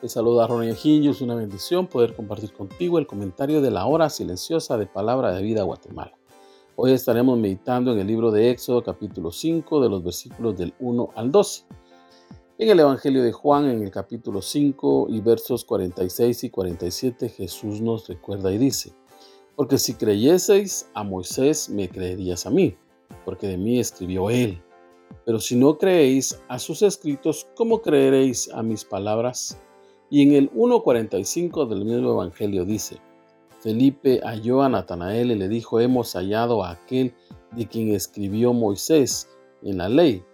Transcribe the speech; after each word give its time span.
Te 0.00 0.08
saluda 0.08 0.46
Ronnie 0.46 0.74
Ginjo, 0.74 1.10
es 1.10 1.20
una 1.20 1.34
bendición 1.34 1.86
poder 1.86 2.16
compartir 2.16 2.54
contigo 2.54 2.98
el 2.98 3.06
comentario 3.06 3.60
de 3.60 3.70
la 3.70 3.84
hora 3.84 4.08
silenciosa 4.08 4.78
de 4.78 4.86
Palabra 4.86 5.34
de 5.34 5.42
Vida 5.42 5.62
Guatemala. 5.62 6.16
Hoy 6.74 6.92
estaremos 6.92 7.38
meditando 7.38 7.92
en 7.92 7.98
el 7.98 8.06
libro 8.06 8.30
de 8.30 8.48
Éxodo 8.48 8.82
capítulo 8.82 9.30
5 9.30 9.82
de 9.82 9.90
los 9.90 10.02
versículos 10.02 10.56
del 10.56 10.72
1 10.78 11.10
al 11.16 11.30
12. 11.30 11.66
En 12.56 12.70
el 12.70 12.80
Evangelio 12.80 13.22
de 13.22 13.30
Juan, 13.30 13.68
en 13.68 13.82
el 13.82 13.90
capítulo 13.90 14.40
5 14.40 15.08
y 15.10 15.20
versos 15.20 15.66
46 15.66 16.44
y 16.44 16.48
47, 16.48 17.28
Jesús 17.28 17.82
nos 17.82 18.08
recuerda 18.08 18.50
y 18.50 18.56
dice, 18.56 18.94
porque 19.54 19.76
si 19.76 19.96
creyeseis 19.96 20.88
a 20.94 21.04
Moisés, 21.04 21.68
me 21.68 21.90
creerías 21.90 22.46
a 22.46 22.50
mí, 22.50 22.74
porque 23.26 23.48
de 23.48 23.58
mí 23.58 23.78
escribió 23.78 24.30
él. 24.30 24.62
Pero 25.26 25.40
si 25.40 25.56
no 25.56 25.76
creéis 25.76 26.40
a 26.48 26.58
sus 26.58 26.80
escritos, 26.80 27.46
¿cómo 27.54 27.82
creeréis 27.82 28.50
a 28.54 28.62
mis 28.62 28.82
palabras? 28.86 29.60
Y 30.10 30.22
en 30.22 30.32
el 30.32 30.52
1.45 30.52 31.68
del 31.68 31.84
mismo 31.84 32.10
Evangelio 32.10 32.64
dice, 32.64 32.98
Felipe 33.60 34.20
halló 34.24 34.62
a 34.62 34.68
Natanael 34.68 35.30
y 35.30 35.36
le 35.36 35.48
dijo, 35.48 35.78
hemos 35.78 36.14
hallado 36.14 36.64
a 36.64 36.72
aquel 36.72 37.14
de 37.52 37.66
quien 37.66 37.94
escribió 37.94 38.52
Moisés 38.52 39.28
en 39.62 39.78
la 39.78 39.88
ley, 39.88 40.24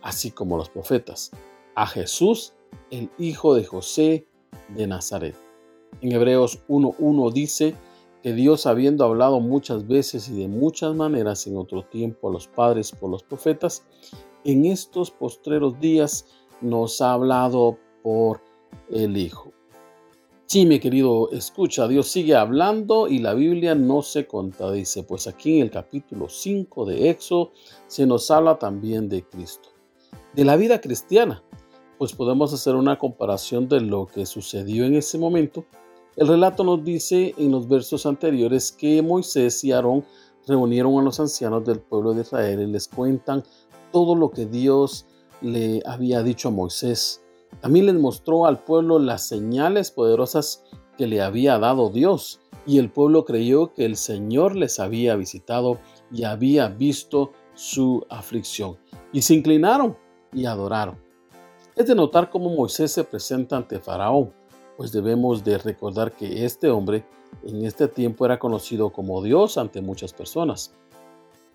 así 0.00 0.30
como 0.30 0.56
los 0.56 0.70
profetas, 0.70 1.30
a 1.74 1.86
Jesús, 1.86 2.54
el 2.90 3.10
hijo 3.18 3.54
de 3.54 3.64
José 3.64 4.26
de 4.74 4.86
Nazaret. 4.86 5.36
En 6.00 6.12
Hebreos 6.12 6.64
1.1 6.68 7.32
dice 7.32 7.74
que 8.22 8.32
Dios, 8.32 8.66
habiendo 8.66 9.04
hablado 9.04 9.40
muchas 9.40 9.86
veces 9.86 10.28
y 10.28 10.40
de 10.40 10.48
muchas 10.48 10.94
maneras 10.94 11.46
en 11.46 11.58
otro 11.58 11.84
tiempo 11.84 12.28
a 12.28 12.32
los 12.32 12.46
padres 12.46 12.92
por 12.92 13.10
los 13.10 13.22
profetas, 13.22 13.84
en 14.44 14.64
estos 14.64 15.10
postreros 15.10 15.78
días 15.80 16.26
nos 16.60 17.00
ha 17.02 17.12
hablado 17.12 17.78
por 18.02 18.40
el 18.90 19.16
Hijo. 19.16 19.52
Sí, 20.52 20.66
mi 20.66 20.80
querido, 20.80 21.30
escucha, 21.32 21.88
Dios 21.88 22.08
sigue 22.08 22.34
hablando 22.34 23.08
y 23.08 23.20
la 23.20 23.32
Biblia 23.32 23.74
no 23.74 24.02
se 24.02 24.26
contradice, 24.26 25.02
pues 25.02 25.26
aquí 25.26 25.56
en 25.56 25.62
el 25.62 25.70
capítulo 25.70 26.28
5 26.28 26.84
de 26.84 27.08
Éxodo 27.08 27.52
se 27.86 28.04
nos 28.04 28.30
habla 28.30 28.58
también 28.58 29.08
de 29.08 29.22
Cristo. 29.22 29.70
De 30.34 30.44
la 30.44 30.56
vida 30.56 30.78
cristiana, 30.78 31.42
pues 31.96 32.12
podemos 32.12 32.52
hacer 32.52 32.74
una 32.74 32.98
comparación 32.98 33.66
de 33.66 33.80
lo 33.80 34.06
que 34.06 34.26
sucedió 34.26 34.84
en 34.84 34.94
ese 34.94 35.16
momento. 35.16 35.64
El 36.16 36.28
relato 36.28 36.64
nos 36.64 36.84
dice 36.84 37.34
en 37.38 37.50
los 37.50 37.66
versos 37.66 38.04
anteriores 38.04 38.72
que 38.72 39.00
Moisés 39.00 39.64
y 39.64 39.72
Aarón 39.72 40.04
reunieron 40.46 40.98
a 40.98 41.02
los 41.02 41.18
ancianos 41.18 41.64
del 41.64 41.80
pueblo 41.80 42.12
de 42.12 42.20
Israel 42.20 42.60
y 42.60 42.66
les 42.66 42.88
cuentan 42.88 43.42
todo 43.90 44.14
lo 44.14 44.30
que 44.30 44.44
Dios 44.44 45.06
le 45.40 45.82
había 45.86 46.22
dicho 46.22 46.48
a 46.48 46.50
Moisés 46.50 47.21
también 47.60 47.86
les 47.86 47.94
mostró 47.94 48.46
al 48.46 48.62
pueblo 48.64 48.98
las 48.98 49.26
señales 49.26 49.90
poderosas 49.90 50.64
que 50.96 51.06
le 51.06 51.20
había 51.20 51.58
dado 51.58 51.90
Dios, 51.90 52.40
y 52.66 52.78
el 52.78 52.90
pueblo 52.90 53.24
creyó 53.24 53.72
que 53.72 53.84
el 53.84 53.96
Señor 53.96 54.56
les 54.56 54.78
había 54.78 55.16
visitado 55.16 55.78
y 56.12 56.24
había 56.24 56.68
visto 56.68 57.32
su 57.54 58.04
aflicción, 58.08 58.78
y 59.12 59.22
se 59.22 59.34
inclinaron 59.34 59.96
y 60.32 60.46
adoraron. 60.46 60.96
Es 61.76 61.86
de 61.86 61.94
notar 61.94 62.30
cómo 62.30 62.50
Moisés 62.50 62.92
se 62.92 63.04
presenta 63.04 63.56
ante 63.56 63.80
Faraón, 63.80 64.32
pues 64.76 64.92
debemos 64.92 65.44
de 65.44 65.58
recordar 65.58 66.12
que 66.12 66.44
este 66.44 66.70
hombre 66.70 67.04
en 67.44 67.64
este 67.64 67.88
tiempo 67.88 68.26
era 68.26 68.38
conocido 68.38 68.90
como 68.90 69.22
Dios 69.22 69.56
ante 69.58 69.80
muchas 69.80 70.12
personas. 70.12 70.74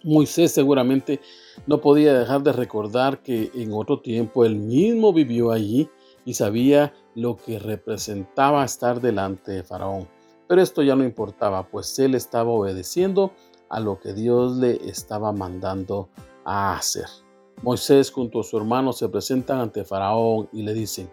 Moisés 0.04 0.52
seguramente 0.52 1.20
no 1.66 1.82
podía 1.82 2.18
dejar 2.18 2.44
de 2.44 2.54
recordar 2.54 3.24
que 3.24 3.52
en 3.56 3.74
otro 3.74 4.00
tiempo 4.02 4.46
él 4.46 4.56
mismo 4.56 5.12
vivió 5.12 5.52
allí 5.52 5.90
y 6.24 6.36
sabía 6.36 6.94
lo 7.16 7.38
que 7.38 7.58
representaba 7.58 8.64
estar 8.64 9.02
delante 9.02 9.54
de 9.54 9.64
Faraón. 9.64 10.08
Pero 10.48 10.62
esto 10.62 10.84
ya 10.84 10.96
no 10.96 11.04
importaba, 11.04 11.68
pues 11.68 11.98
él 12.00 12.16
estaba 12.16 12.52
obedeciendo 12.52 13.34
a 13.70 13.80
lo 13.80 14.00
que 14.00 14.14
Dios 14.14 14.58
le 14.58 14.76
estaba 14.88 15.32
mandando 15.32 16.10
a 16.46 16.76
hacer. 16.76 17.08
Moisés 17.64 18.12
junto 18.12 18.42
a 18.42 18.44
su 18.44 18.56
hermano 18.58 18.94
se 18.94 19.10
presentan 19.10 19.60
ante 19.60 19.84
Faraón 19.84 20.48
y 20.54 20.62
le 20.62 20.74
dicen, 20.74 21.10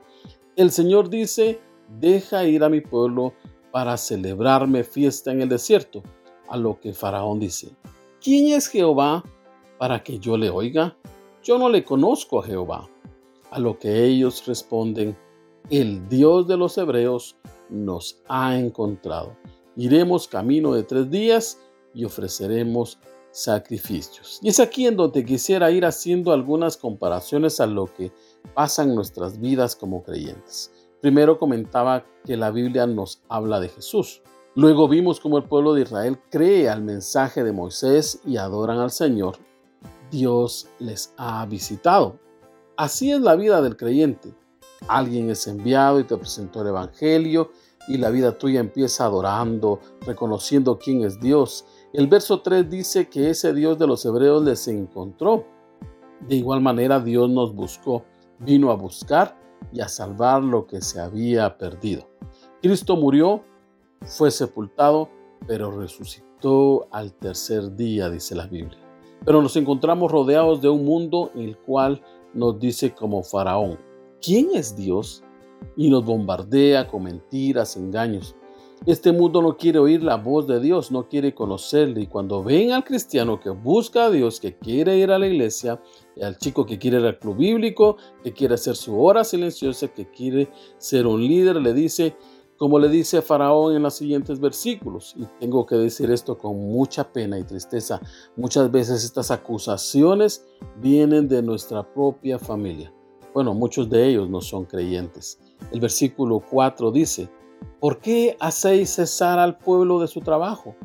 el 0.56 0.70
Señor 0.70 1.08
dice, 1.08 1.58
deja 2.00 2.44
ir 2.44 2.62
a 2.62 2.68
mi 2.68 2.80
pueblo 2.80 3.32
para 3.72 3.96
celebrarme 3.96 4.84
fiesta 4.84 5.32
en 5.32 5.40
el 5.40 5.48
desierto. 5.48 6.02
A 6.48 6.58
lo 6.58 6.78
que 6.78 6.92
Faraón 6.92 7.40
dice, 7.40 7.74
¿quién 8.24 8.54
es 8.54 8.68
Jehová 8.68 9.22
para 9.78 10.02
que 10.02 10.18
yo 10.18 10.38
le 10.38 10.48
oiga? 10.48 10.96
Yo 11.42 11.58
no 11.58 11.68
le 11.68 11.84
conozco 11.84 12.40
a 12.40 12.42
Jehová. 12.42 12.88
A 13.50 13.58
lo 13.58 13.78
que 13.78 14.02
ellos 14.04 14.44
responden, 14.46 15.16
el 15.68 16.08
Dios 16.08 16.48
de 16.48 16.56
los 16.56 16.78
hebreos 16.78 17.36
nos 17.68 18.22
ha 18.26 18.56
encontrado. 18.56 19.36
Iremos 19.76 20.26
camino 20.26 20.72
de 20.72 20.84
tres 20.84 21.10
días 21.10 21.60
y 21.92 22.06
ofreceremos 22.06 22.98
sacrificios. 23.30 24.38
Y 24.42 24.48
es 24.48 24.58
aquí 24.58 24.86
en 24.86 24.96
donde 24.96 25.24
quisiera 25.24 25.70
ir 25.70 25.84
haciendo 25.84 26.32
algunas 26.32 26.78
comparaciones 26.78 27.60
a 27.60 27.66
lo 27.66 27.92
que 27.92 28.10
pasa 28.54 28.84
en 28.84 28.94
nuestras 28.94 29.38
vidas 29.38 29.76
como 29.76 30.02
creyentes. 30.02 30.72
Primero 31.02 31.38
comentaba 31.38 32.06
que 32.24 32.38
la 32.38 32.50
Biblia 32.50 32.86
nos 32.86 33.22
habla 33.28 33.60
de 33.60 33.68
Jesús. 33.68 34.22
Luego 34.56 34.86
vimos 34.86 35.18
cómo 35.18 35.36
el 35.38 35.44
pueblo 35.44 35.74
de 35.74 35.82
Israel 35.82 36.16
cree 36.30 36.68
al 36.68 36.80
mensaje 36.80 37.42
de 37.42 37.52
Moisés 37.52 38.20
y 38.24 38.36
adoran 38.36 38.78
al 38.78 38.92
Señor. 38.92 39.36
Dios 40.12 40.68
les 40.78 41.12
ha 41.16 41.44
visitado. 41.46 42.20
Así 42.76 43.10
es 43.10 43.20
la 43.20 43.34
vida 43.34 43.60
del 43.62 43.76
creyente. 43.76 44.32
Alguien 44.86 45.28
es 45.28 45.48
enviado 45.48 45.98
y 45.98 46.04
te 46.04 46.16
presentó 46.16 46.62
el 46.62 46.68
Evangelio 46.68 47.50
y 47.88 47.98
la 47.98 48.10
vida 48.10 48.38
tuya 48.38 48.60
empieza 48.60 49.06
adorando, 49.06 49.80
reconociendo 50.06 50.78
quién 50.78 51.02
es 51.02 51.18
Dios. 51.18 51.64
El 51.92 52.06
verso 52.06 52.40
3 52.40 52.70
dice 52.70 53.08
que 53.08 53.30
ese 53.30 53.52
Dios 53.54 53.76
de 53.76 53.88
los 53.88 54.04
hebreos 54.04 54.44
les 54.44 54.68
encontró. 54.68 55.46
De 56.28 56.36
igual 56.36 56.60
manera 56.60 57.00
Dios 57.00 57.28
nos 57.28 57.52
buscó, 57.52 58.04
vino 58.38 58.70
a 58.70 58.76
buscar 58.76 59.36
y 59.72 59.80
a 59.80 59.88
salvar 59.88 60.44
lo 60.44 60.68
que 60.68 60.80
se 60.80 61.00
había 61.00 61.58
perdido. 61.58 62.08
Cristo 62.62 62.96
murió 62.96 63.42
fue 64.04 64.30
sepultado, 64.30 65.08
pero 65.46 65.70
resucitó 65.70 66.88
al 66.90 67.12
tercer 67.14 67.74
día, 67.74 68.10
dice 68.10 68.34
la 68.34 68.46
Biblia. 68.46 68.78
Pero 69.24 69.40
nos 69.40 69.56
encontramos 69.56 70.12
rodeados 70.12 70.60
de 70.60 70.68
un 70.68 70.84
mundo 70.84 71.30
en 71.34 71.42
el 71.42 71.56
cual 71.56 72.02
nos 72.34 72.58
dice 72.58 72.94
como 72.94 73.22
faraón, 73.22 73.78
¿quién 74.20 74.48
es 74.54 74.76
Dios? 74.76 75.22
Y 75.76 75.88
nos 75.88 76.04
bombardea 76.04 76.86
con 76.88 77.04
mentiras, 77.04 77.76
engaños. 77.76 78.36
Este 78.86 79.12
mundo 79.12 79.40
no 79.40 79.56
quiere 79.56 79.78
oír 79.78 80.02
la 80.02 80.16
voz 80.16 80.46
de 80.46 80.60
Dios, 80.60 80.90
no 80.90 81.08
quiere 81.08 81.34
conocerle. 81.34 82.02
Y 82.02 82.06
cuando 82.06 82.42
ven 82.42 82.72
al 82.72 82.84
cristiano 82.84 83.40
que 83.40 83.48
busca 83.48 84.06
a 84.06 84.10
Dios, 84.10 84.40
que 84.40 84.58
quiere 84.58 84.98
ir 84.98 85.10
a 85.10 85.18
la 85.18 85.26
iglesia, 85.26 85.80
al 86.20 86.36
chico 86.36 86.66
que 86.66 86.78
quiere 86.78 87.00
ir 87.00 87.06
al 87.06 87.18
club 87.18 87.38
bíblico, 87.38 87.96
que 88.22 88.34
quiere 88.34 88.54
hacer 88.54 88.76
su 88.76 89.00
hora 89.00 89.24
silenciosa, 89.24 89.88
que 89.88 90.10
quiere 90.10 90.50
ser 90.76 91.06
un 91.06 91.26
líder, 91.26 91.56
le 91.56 91.72
dice, 91.72 92.14
como 92.58 92.78
le 92.78 92.88
dice 92.88 93.22
Faraón 93.22 93.74
en 93.74 93.82
los 93.82 93.94
siguientes 93.94 94.40
versículos. 94.40 95.14
Y 95.16 95.24
tengo 95.40 95.66
que 95.66 95.76
decir 95.76 96.10
esto 96.10 96.38
con 96.38 96.56
mucha 96.56 97.12
pena 97.12 97.38
y 97.38 97.44
tristeza. 97.44 98.00
Muchas 98.36 98.70
veces 98.70 99.04
estas 99.04 99.30
acusaciones 99.30 100.46
vienen 100.80 101.28
de 101.28 101.42
nuestra 101.42 101.82
propia 101.82 102.38
familia. 102.38 102.92
Bueno, 103.32 103.52
muchos 103.54 103.90
de 103.90 104.06
ellos 104.06 104.30
no 104.30 104.40
son 104.40 104.64
creyentes. 104.64 105.40
El 105.72 105.80
versículo 105.80 106.40
4 106.48 106.92
dice, 106.92 107.28
¿por 107.80 107.98
qué 107.98 108.36
hacéis 108.38 108.90
cesar 108.90 109.38
al 109.38 109.58
pueblo 109.58 109.98
de 109.98 110.06
su 110.06 110.20
trabajo? 110.20 110.76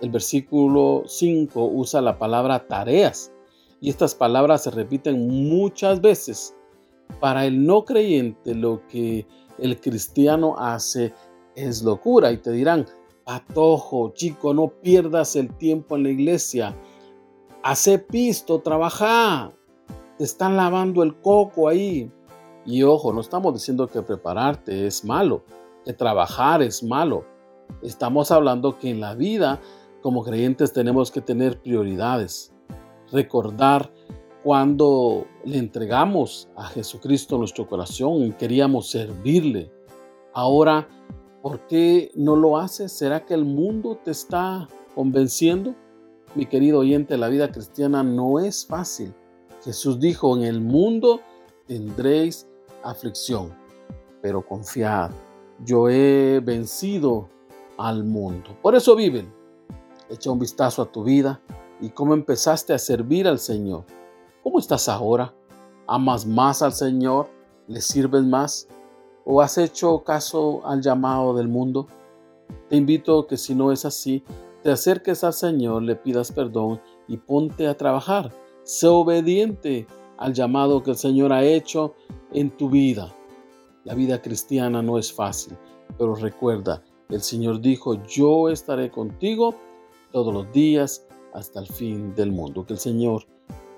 El 0.00 0.10
versículo 0.10 1.04
5 1.06 1.64
usa 1.64 2.00
la 2.00 2.18
palabra 2.18 2.66
tareas 2.66 3.32
y 3.80 3.88
estas 3.88 4.16
palabras 4.16 4.64
se 4.64 4.72
repiten 4.72 5.28
muchas 5.48 6.00
veces. 6.00 6.56
Para 7.20 7.46
el 7.46 7.66
no 7.66 7.84
creyente 7.84 8.54
lo 8.54 8.86
que 8.88 9.26
el 9.62 9.80
cristiano 9.80 10.56
hace 10.58 11.14
es 11.54 11.82
locura 11.82 12.32
y 12.32 12.38
te 12.38 12.50
dirán, 12.50 12.86
patojo, 13.24 14.12
chico, 14.14 14.52
no 14.52 14.68
pierdas 14.68 15.36
el 15.36 15.56
tiempo 15.56 15.96
en 15.96 16.02
la 16.02 16.10
iglesia, 16.10 16.76
hace 17.62 17.98
pisto, 17.98 18.60
trabaja, 18.60 19.52
te 20.18 20.24
están 20.24 20.56
lavando 20.56 21.02
el 21.02 21.14
coco 21.20 21.68
ahí. 21.68 22.10
Y 22.64 22.82
ojo, 22.82 23.12
no 23.12 23.20
estamos 23.20 23.54
diciendo 23.54 23.88
que 23.88 24.02
prepararte 24.02 24.86
es 24.86 25.04
malo, 25.04 25.44
que 25.84 25.92
trabajar 25.92 26.62
es 26.62 26.82
malo. 26.82 27.24
Estamos 27.82 28.30
hablando 28.30 28.78
que 28.78 28.90
en 28.90 29.00
la 29.00 29.14
vida 29.14 29.60
como 30.00 30.22
creyentes 30.22 30.72
tenemos 30.72 31.10
que 31.10 31.20
tener 31.20 31.60
prioridades. 31.60 32.52
Recordar 33.10 33.92
cuando 34.42 35.26
le 35.44 35.58
entregamos 35.58 36.48
a 36.56 36.64
Jesucristo 36.64 37.38
nuestro 37.38 37.68
corazón 37.68 38.22
y 38.24 38.32
queríamos 38.32 38.90
servirle. 38.90 39.70
Ahora, 40.34 40.88
¿por 41.42 41.66
qué 41.66 42.10
no 42.14 42.34
lo 42.34 42.58
haces? 42.58 42.92
¿Será 42.92 43.24
que 43.24 43.34
el 43.34 43.44
mundo 43.44 43.98
te 44.02 44.10
está 44.10 44.68
convenciendo? 44.94 45.74
Mi 46.34 46.46
querido 46.46 46.80
oyente, 46.80 47.16
la 47.18 47.28
vida 47.28 47.52
cristiana 47.52 48.02
no 48.02 48.40
es 48.40 48.66
fácil. 48.66 49.14
Jesús 49.64 50.00
dijo, 50.00 50.36
en 50.36 50.42
el 50.42 50.60
mundo 50.60 51.20
tendréis 51.66 52.48
aflicción, 52.82 53.54
pero 54.20 54.44
confiad, 54.44 55.12
yo 55.64 55.88
he 55.88 56.40
vencido 56.40 57.28
al 57.78 58.02
mundo. 58.02 58.56
Por 58.60 58.74
eso 58.74 58.96
viven. 58.96 59.32
Echa 60.10 60.30
un 60.30 60.38
vistazo 60.38 60.82
a 60.82 60.90
tu 60.90 61.04
vida 61.04 61.40
y 61.80 61.90
cómo 61.90 62.14
empezaste 62.14 62.72
a 62.72 62.78
servir 62.78 63.28
al 63.28 63.38
Señor. 63.38 63.84
¿Cómo 64.42 64.58
estás 64.58 64.88
ahora? 64.88 65.32
¿Amas 65.86 66.26
más 66.26 66.62
al 66.62 66.72
Señor? 66.72 67.28
¿Le 67.68 67.80
sirves 67.80 68.24
más? 68.24 68.66
¿O 69.24 69.40
has 69.40 69.56
hecho 69.56 70.02
caso 70.02 70.66
al 70.66 70.82
llamado 70.82 71.32
del 71.34 71.46
mundo? 71.46 71.86
Te 72.68 72.74
invito 72.74 73.28
que 73.28 73.36
si 73.36 73.54
no 73.54 73.70
es 73.70 73.84
así, 73.84 74.24
te 74.64 74.72
acerques 74.72 75.22
al 75.22 75.32
Señor, 75.32 75.84
le 75.84 75.94
pidas 75.94 76.32
perdón 76.32 76.80
y 77.06 77.18
ponte 77.18 77.68
a 77.68 77.76
trabajar. 77.76 78.32
Sé 78.64 78.88
obediente 78.88 79.86
al 80.18 80.34
llamado 80.34 80.82
que 80.82 80.90
el 80.90 80.96
Señor 80.96 81.32
ha 81.32 81.44
hecho 81.44 81.94
en 82.32 82.50
tu 82.50 82.68
vida. 82.68 83.14
La 83.84 83.94
vida 83.94 84.20
cristiana 84.20 84.82
no 84.82 84.98
es 84.98 85.12
fácil, 85.12 85.56
pero 85.96 86.16
recuerda, 86.16 86.82
el 87.10 87.22
Señor 87.22 87.60
dijo, 87.60 88.02
yo 88.06 88.48
estaré 88.48 88.90
contigo 88.90 89.54
todos 90.10 90.34
los 90.34 90.50
días 90.50 91.06
hasta 91.32 91.60
el 91.60 91.68
fin 91.68 92.12
del 92.16 92.32
mundo. 92.32 92.66
Que 92.66 92.72
el 92.72 92.80
Señor 92.80 93.24